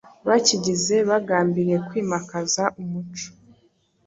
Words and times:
bakigize, 0.27 0.95
bagambiriye 1.09 1.77
kwimakaza 1.87 2.63
umuco 2.81 3.29